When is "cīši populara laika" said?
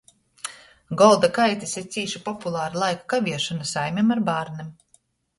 1.95-3.05